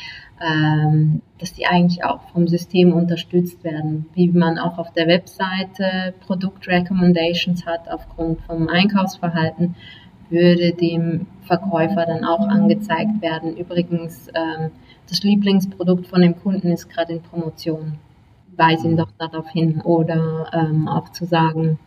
[0.41, 7.67] dass die eigentlich auch vom System unterstützt werden, wie man auch auf der Webseite Produktrecommendations
[7.67, 9.75] hat aufgrund vom Einkaufsverhalten,
[10.31, 13.57] würde dem Verkäufer dann auch angezeigt werden.
[13.57, 14.71] Übrigens, ähm,
[15.09, 17.99] das Lieblingsprodukt von dem Kunden ist gerade in Promotion.
[18.57, 21.79] Weise ihn doch darauf hin oder ähm, auch zu sagen,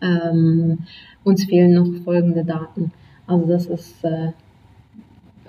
[0.00, 0.86] ähm,
[1.24, 2.92] uns fehlen noch folgende Daten.
[3.26, 4.32] Also das ist äh,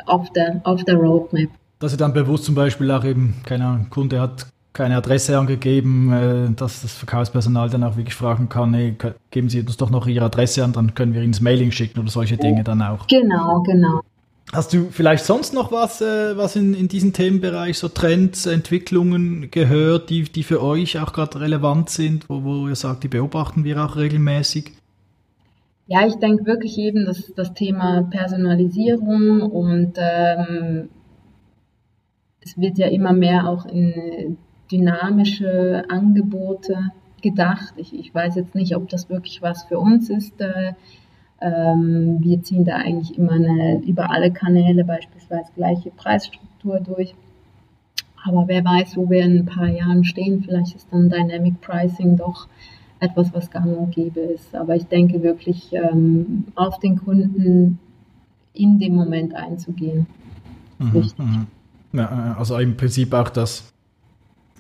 [0.06, 1.50] auf, der, auf der Roadmap.
[1.80, 6.14] Dass ihr dann bewusst zum Beispiel auch eben, keine Ahnung, Kunde hat keine Adresse angegeben,
[6.14, 8.96] äh, dass das Verkaufspersonal dann auch wirklich fragen kann, hey,
[9.32, 12.00] geben Sie uns doch noch Ihre Adresse an, dann können wir Ihnen das Mailing schicken
[12.00, 13.08] oder solche Dinge dann auch.
[13.08, 14.02] Genau, genau.
[14.52, 19.52] Hast du vielleicht sonst noch was, äh, was in, in diesem Themenbereich, so Trends, Entwicklungen
[19.52, 23.64] gehört, die, die für euch auch gerade relevant sind, wo, wo ihr sagt, die beobachten
[23.64, 24.74] wir auch regelmäßig?
[25.86, 30.90] Ja, ich denke wirklich eben, dass das Thema Personalisierung und ähm,
[32.50, 34.38] es wird ja immer mehr auch in
[34.72, 37.74] dynamische Angebote gedacht.
[37.78, 40.40] Ich, ich weiß jetzt nicht, ob das wirklich was für uns ist.
[40.42, 40.74] Äh,
[41.42, 47.14] ähm, wir ziehen da eigentlich immer eine, über alle Kanäle beispielsweise gleiche Preisstruktur durch.
[48.24, 50.44] Aber wer weiß, wo wir in ein paar Jahren stehen.
[50.44, 52.48] Vielleicht ist dann Dynamic Pricing doch
[53.00, 54.56] etwas, was gang und gäbe ist.
[54.56, 57.80] Aber ich denke wirklich, ähm, auf den Kunden
[58.54, 60.08] in dem Moment einzugehen.
[60.80, 61.48] Mhm, mhm.
[61.94, 63.72] Ja, also im Prinzip auch das,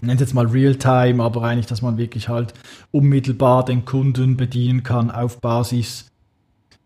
[0.01, 2.53] nennt jetzt mal Realtime, aber eigentlich, dass man wirklich halt
[2.91, 6.07] unmittelbar den Kunden bedienen kann auf Basis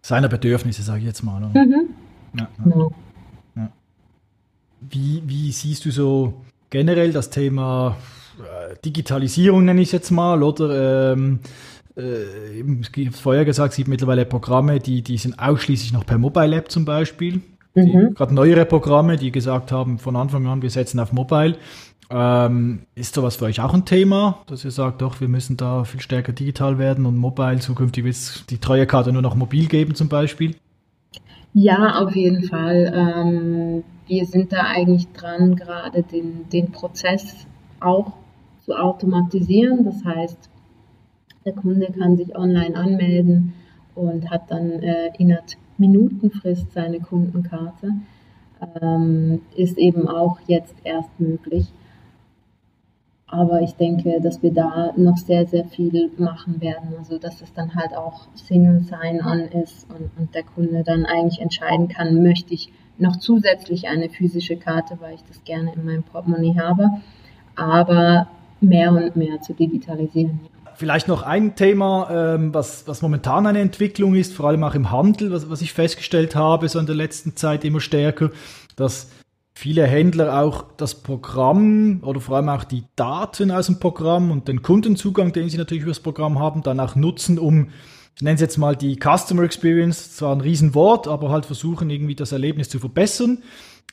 [0.02, 1.40] seiner Bedürfnisse, sage ich jetzt mal.
[1.40, 1.90] Mhm.
[2.38, 2.88] Ja, ja.
[3.56, 3.72] Ja.
[4.82, 7.98] Wie, wie siehst du so generell das Thema
[8.40, 11.40] äh, Digitalisierung, nenne ich es jetzt mal, oder ähm,
[11.96, 16.18] äh, ich habe vorher gesagt, es gibt mittlerweile Programme, die, die sind ausschließlich noch per
[16.18, 17.42] Mobile App zum Beispiel.
[17.76, 18.14] Mhm.
[18.14, 21.56] Gerade neuere Programme, die gesagt haben, von Anfang an, wir setzen auf Mobile.
[22.10, 25.84] Ähm, ist sowas für euch auch ein Thema, dass ihr sagt, doch, wir müssen da
[25.84, 29.96] viel stärker digital werden und mobile, zukünftig wird es die Treuekarte nur noch mobil geben
[29.96, 30.56] zum Beispiel?
[31.54, 32.92] Ja, auf jeden Fall.
[32.96, 37.48] Ähm, wir sind da eigentlich dran, gerade den, den Prozess
[37.80, 38.14] auch
[38.66, 39.86] zu automatisieren.
[39.86, 40.50] Das heißt,
[41.46, 43.54] der Kunde kann sich online anmelden
[43.96, 45.12] und hat dann äh,
[45.84, 47.94] Minutenfrist seine Kundenkarte.
[48.82, 51.68] Ähm, ist eben auch jetzt erst möglich.
[53.28, 56.94] Aber ich denke, dass wir da noch sehr, sehr viel machen werden.
[56.98, 61.42] Also, dass es dann halt auch Single Sign-On ist und, und der Kunde dann eigentlich
[61.42, 66.04] entscheiden kann, möchte ich noch zusätzlich eine physische Karte, weil ich das gerne in meinem
[66.04, 66.88] Portemonnaie habe,
[67.56, 68.28] aber
[68.62, 70.40] mehr und mehr zu digitalisieren.
[70.76, 74.92] Vielleicht noch ein Thema, ähm, was, was momentan eine Entwicklung ist, vor allem auch im
[74.92, 78.32] Handel, was, was ich festgestellt habe, so in der letzten Zeit immer stärker,
[78.76, 79.10] dass
[79.54, 84.48] viele Händler auch das Programm oder vor allem auch die Daten aus dem Programm und
[84.48, 87.70] den Kundenzugang, den sie natürlich über das Programm haben, dann auch nutzen, um,
[88.16, 92.16] ich nenne es jetzt mal die Customer Experience, zwar ein Riesenwort, aber halt versuchen irgendwie
[92.16, 93.44] das Erlebnis zu verbessern.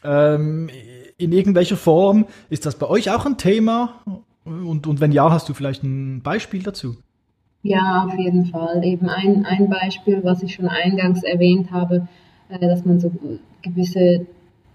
[0.03, 0.71] Ähm,
[1.21, 2.27] in irgendwelcher Form.
[2.49, 4.03] Ist das bei euch auch ein Thema?
[4.45, 6.97] Und, und wenn ja, hast du vielleicht ein Beispiel dazu?
[7.63, 8.83] Ja, auf jeden Fall.
[8.85, 12.09] Eben ein, ein Beispiel, was ich schon eingangs erwähnt habe,
[12.49, 13.13] äh, dass man so
[13.63, 14.27] gewisse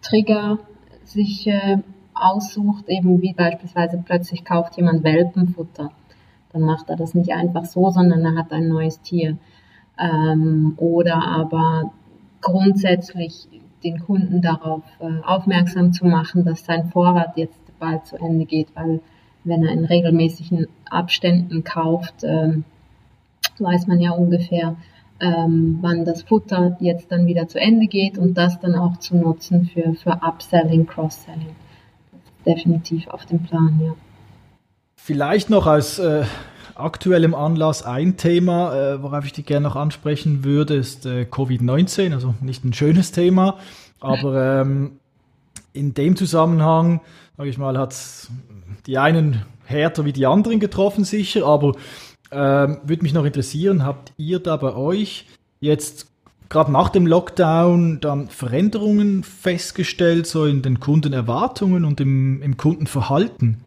[0.01, 0.59] Trigger
[1.03, 1.77] sich äh,
[2.13, 5.91] aussucht, eben wie beispielsweise plötzlich kauft jemand Welpenfutter.
[6.53, 9.37] Dann macht er das nicht einfach so, sondern er hat ein neues Tier.
[9.99, 11.91] Ähm, oder aber
[12.41, 13.47] grundsätzlich
[13.83, 18.67] den Kunden darauf äh, aufmerksam zu machen, dass sein Vorrat jetzt bald zu Ende geht,
[18.75, 19.01] weil
[19.45, 22.63] wenn er in regelmäßigen Abständen kauft, ähm,
[23.59, 24.75] weiß man ja ungefähr,
[25.21, 29.15] ähm, wann das Futter jetzt dann wieder zu Ende geht und das dann auch zu
[29.15, 31.55] nutzen für, für Upselling, Cross-Selling.
[32.45, 33.93] Definitiv auf dem Plan, ja.
[34.95, 36.23] Vielleicht noch als äh,
[36.75, 42.13] aktuellem Anlass ein Thema, äh, worauf ich dich gerne noch ansprechen würde, ist äh, Covid-19,
[42.13, 43.57] also nicht ein schönes Thema.
[43.99, 44.99] Aber ähm,
[45.75, 47.01] in dem Zusammenhang,
[47.37, 47.95] sage ich mal, hat
[48.87, 51.45] die einen härter wie die anderen getroffen, sicher.
[51.45, 51.73] Aber
[52.31, 55.27] ähm, würde mich noch interessieren, habt ihr da bei euch
[55.59, 56.07] jetzt
[56.49, 63.65] gerade nach dem Lockdown dann Veränderungen festgestellt, so in den Kundenerwartungen und im, im Kundenverhalten?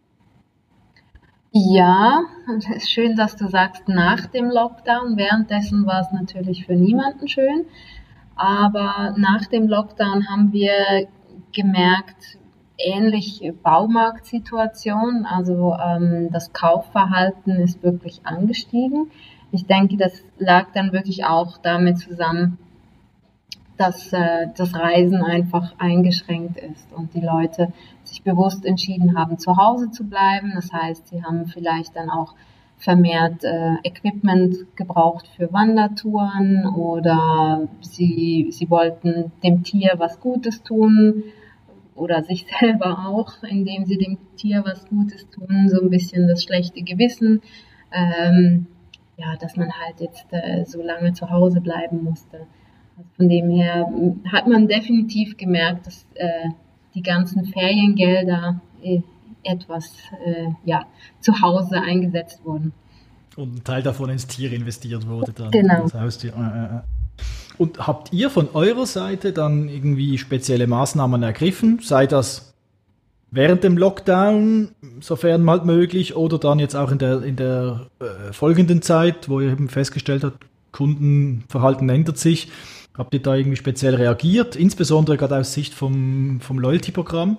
[1.51, 2.21] Ja,
[2.57, 5.17] es ist schön, dass du sagst, nach dem Lockdown.
[5.17, 7.65] Währenddessen war es natürlich für niemanden schön.
[8.35, 11.07] Aber nach dem Lockdown haben wir
[11.53, 12.37] gemerkt,
[12.77, 15.25] ähnliche Baumarktsituation.
[15.25, 19.11] Also ähm, das Kaufverhalten ist wirklich angestiegen.
[19.51, 22.57] Ich denke, das lag dann wirklich auch damit zusammen,
[23.77, 27.71] dass äh, das Reisen einfach eingeschränkt ist und die Leute
[28.03, 30.51] sich bewusst entschieden haben, zu Hause zu bleiben.
[30.53, 32.35] Das heißt, sie haben vielleicht dann auch
[32.79, 41.25] vermehrt äh, Equipment gebraucht für Wandertouren oder sie, sie wollten dem Tier was Gutes tun
[41.93, 46.43] oder sich selber auch, indem sie dem Tier was Gutes tun, so ein bisschen das
[46.43, 47.41] schlechte Gewissen,
[47.91, 48.67] ähm,
[49.17, 52.47] ja, dass man halt jetzt äh, so lange zu Hause bleiben musste.
[53.17, 53.91] Von dem her
[54.31, 56.49] hat man definitiv gemerkt, dass äh,
[56.95, 59.01] die ganzen Feriengelder äh,
[59.43, 59.93] etwas
[60.25, 60.85] äh, ja,
[61.19, 62.73] zu Hause eingesetzt wurden.
[63.35, 65.51] Und ein Teil davon ins Tier investiert wurde dann.
[65.51, 65.83] Genau.
[65.83, 66.33] Das Haustier.
[66.33, 66.81] Äh, äh,
[67.57, 71.79] Und habt ihr von eurer Seite dann irgendwie spezielle Maßnahmen ergriffen?
[71.81, 72.53] Sei das
[73.31, 78.33] während dem Lockdown, sofern mal möglich, oder dann jetzt auch in der, in der äh,
[78.33, 82.49] folgenden Zeit, wo ihr eben festgestellt habt, Kundenverhalten ändert sich.
[82.97, 87.37] Habt ihr da irgendwie speziell reagiert, insbesondere gerade aus Sicht vom, vom Loyalty-Programm?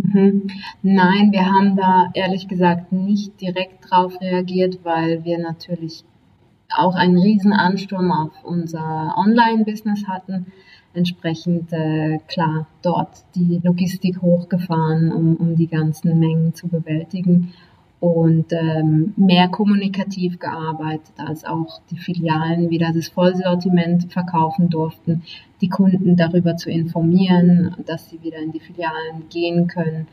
[0.00, 0.48] Mhm.
[0.82, 6.04] Nein, wir haben da ehrlich gesagt nicht direkt drauf reagiert, weil wir natürlich
[6.70, 10.46] auch einen riesen Ansturm auf unser Online-Business hatten.
[10.94, 17.52] Entsprechend äh, klar dort die Logistik hochgefahren, um, um die ganzen Mengen zu bewältigen
[18.00, 25.22] und ähm, mehr kommunikativ gearbeitet, als auch die Filialen wieder das Vollsortiment verkaufen durften,
[25.60, 30.06] die Kunden darüber zu informieren, dass sie wieder in die Filialen gehen können.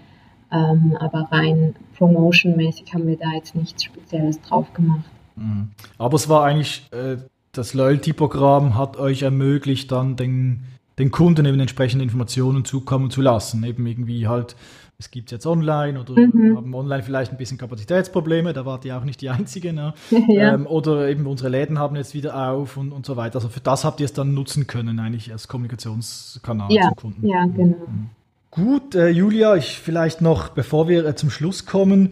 [0.51, 5.05] Ähm, aber rein promotionmäßig haben wir da jetzt nichts Spezielles drauf gemacht.
[5.35, 5.69] Mhm.
[5.97, 7.17] Aber es war eigentlich, äh,
[7.51, 10.63] das Loyalty-Programm hat euch ermöglicht, dann den,
[10.99, 13.63] den Kunden eben entsprechende Informationen zukommen zu lassen.
[13.63, 14.55] Eben irgendwie halt
[14.97, 16.55] es gibt jetzt online oder mhm.
[16.55, 19.73] haben online vielleicht ein bisschen Kapazitätsprobleme, da wart ihr auch nicht die Einzige.
[19.73, 19.93] Ne?
[20.29, 20.53] ja.
[20.53, 23.35] ähm, oder eben unsere Läden haben jetzt wieder auf und, und so weiter.
[23.35, 26.83] Also für das habt ihr es dann nutzen können, eigentlich als Kommunikationskanal ja.
[26.83, 27.27] zum Kunden.
[27.27, 27.77] Ja, genau.
[27.87, 28.09] Mhm.
[28.51, 32.11] Gut, äh, Julia, ich vielleicht noch, bevor wir äh, zum Schluss kommen,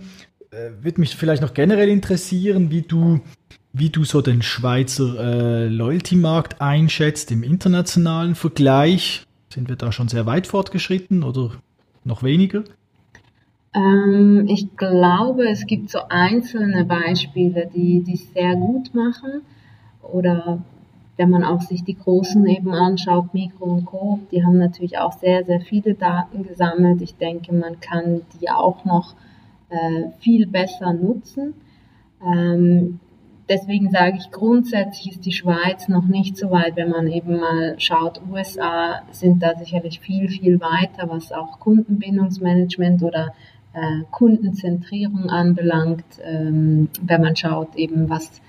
[0.51, 3.21] äh, würde mich vielleicht noch generell interessieren, wie du,
[3.71, 9.25] wie du so den Schweizer äh, Loyalty-Markt einschätzt im internationalen Vergleich.
[9.53, 11.51] Sind wir da schon sehr weit fortgeschritten oder
[12.05, 12.63] noch weniger?
[13.73, 19.41] Ähm, ich glaube, es gibt so einzelne Beispiele, die die sehr gut machen.
[20.01, 20.59] Oder
[21.17, 25.13] wenn man auch sich die Großen eben anschaut, Mikro und Co., die haben natürlich auch
[25.13, 27.01] sehr, sehr viele Daten gesammelt.
[27.01, 29.15] Ich denke, man kann die auch noch
[29.69, 31.53] äh, viel besser nutzen.
[32.25, 32.99] Ähm,
[33.49, 37.75] deswegen sage ich, grundsätzlich ist die Schweiz noch nicht so weit, wenn man eben mal
[37.79, 43.33] schaut, USA sind da sicherlich viel, viel weiter, was auch Kundenbindungsmanagement oder
[43.73, 48.41] äh, Kundenzentrierung anbelangt, ähm, wenn man schaut eben, was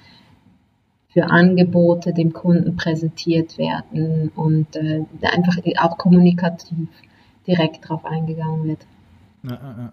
[1.08, 6.88] für Angebote dem Kunden präsentiert werden und äh, einfach auch kommunikativ
[7.46, 8.86] direkt darauf eingegangen wird.
[9.44, 9.92] Ja, ja.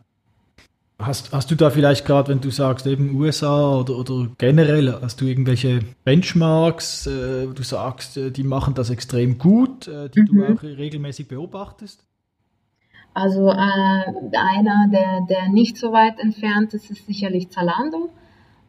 [1.02, 5.22] Hast, hast du da vielleicht gerade, wenn du sagst, eben USA oder, oder generell, hast
[5.22, 10.26] du irgendwelche Benchmarks, äh, du sagst, äh, die machen das extrem gut, äh, die mhm.
[10.26, 12.06] du auch regelmäßig beobachtest?
[13.14, 18.10] Also äh, einer, der, der nicht so weit entfernt ist, ist sicherlich Zalando.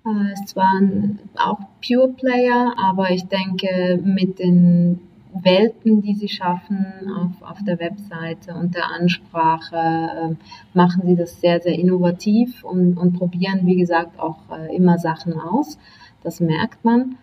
[0.05, 5.01] Äh, ist zwar ein, auch Pure Player, aber ich denke, mit den
[5.35, 10.35] Welten, die sie schaffen auf, auf der Webseite und der Ansprache, äh,
[10.75, 15.39] machen sie das sehr, sehr innovativ und, und probieren, wie gesagt, auch äh, immer Sachen
[15.39, 15.79] aus.
[16.23, 17.17] Das merkt man.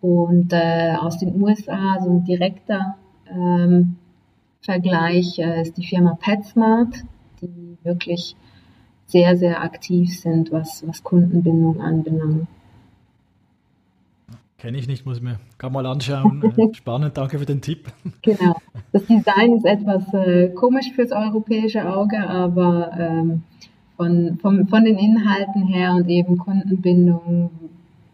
[0.00, 2.96] Und äh, aus den USA, so ein direkter
[3.30, 3.96] ähm,
[4.60, 7.04] Vergleich, äh, ist die Firma PetSmart,
[7.40, 8.36] die wirklich
[9.06, 12.48] sehr, sehr aktiv sind, was, was Kundenbindung anbelangt.
[14.62, 16.40] Kenne ich nicht, muss ich mir gar mal anschauen.
[16.56, 17.88] Äh, spannend, danke für den Tipp.
[18.22, 18.54] Genau.
[18.92, 23.42] Das Design ist etwas äh, komisch fürs europäische Auge, aber ähm,
[23.96, 27.50] von, von, von den Inhalten her und eben Kundenbindung,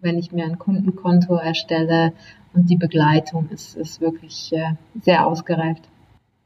[0.00, 2.14] wenn ich mir ein Kundenkonto erstelle
[2.54, 4.72] und die Begleitung ist, ist wirklich äh,
[5.02, 5.82] sehr ausgereift.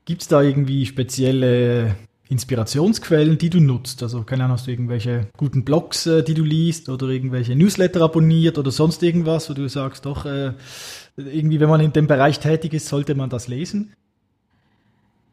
[0.05, 1.95] Gibt es da irgendwie spezielle
[2.33, 4.03] Inspirationsquellen, die du nutzt?
[4.03, 8.01] Also, keine Ahnung, hast du irgendwelche guten Blogs, äh, die du liest oder irgendwelche Newsletter
[8.01, 10.53] abonniert oder sonst irgendwas, wo du sagst, doch, äh,
[11.17, 13.93] irgendwie, wenn man in dem Bereich tätig ist, sollte man das lesen?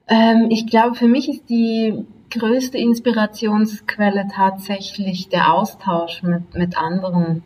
[0.08, 7.44] Ähm, ich glaube, für mich ist die größte Inspirationsquelle tatsächlich der Austausch mit, mit anderen,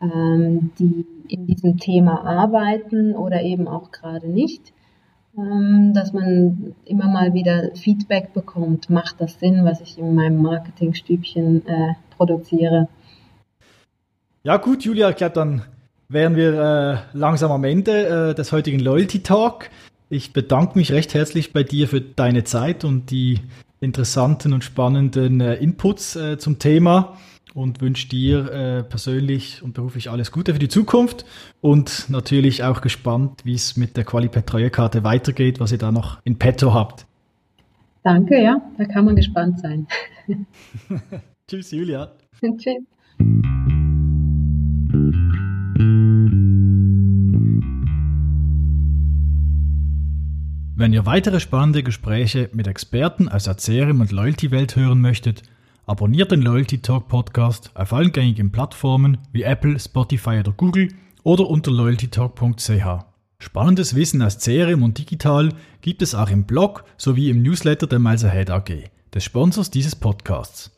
[0.00, 4.72] ähm, die in diesem Thema arbeiten oder eben auch gerade nicht.
[5.36, 10.42] Ähm, dass man immer mal wieder Feedback bekommt, macht das Sinn, was ich in meinem
[10.42, 12.88] Marketingstübchen äh, produziere.
[14.42, 15.62] Ja gut, Julia, ich glaube, dann
[16.08, 19.70] wären wir äh, langsam am Ende äh, des heutigen Loyalty Talk.
[20.10, 23.40] Ich bedanke mich recht herzlich bei dir für deine Zeit und die
[23.80, 27.16] interessanten und spannenden äh, Inputs äh, zum Thema
[27.54, 31.24] und wünsche dir äh, persönlich und beruflich alles Gute für die Zukunft
[31.60, 36.20] und natürlich auch gespannt, wie es mit der Qualipad Treuekarte weitergeht, was ihr da noch
[36.24, 37.06] in petto habt.
[38.02, 39.86] Danke, ja, da kann man gespannt sein.
[41.48, 42.12] Tschüss, Julia.
[42.40, 42.82] Tschüss.
[50.74, 55.44] Wenn ihr weitere spannende Gespräche mit Experten aus der CRM und Loyalty-Welt hören möchtet,
[55.84, 60.88] Abonniert den Loyalty Talk Podcast auf allen gängigen Plattformen wie Apple, Spotify oder Google
[61.24, 63.04] oder unter loyaltytalk.ch.
[63.40, 65.48] Spannendes Wissen aus CRM und digital
[65.80, 69.96] gibt es auch im Blog sowie im Newsletter der Miles Ahead AG, des Sponsors dieses
[69.96, 70.70] Podcasts.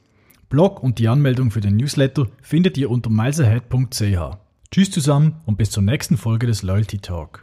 [0.49, 4.39] Blog und die Anmeldung für den Newsletter findet ihr unter milesahead.ch.
[4.71, 7.43] Tschüss zusammen und bis zur nächsten Folge des Loyalty Talk.